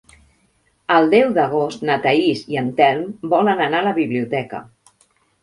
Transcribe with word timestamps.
El 0.95 1.09
deu 1.11 1.29
d'agost 1.35 1.83
na 1.89 1.97
Thaís 2.07 2.41
i 2.55 2.59
en 2.63 2.73
Telm 2.81 3.29
volen 3.35 3.63
anar 3.69 3.83
a 3.83 3.87
la 3.91 3.95
biblioteca. 4.01 4.65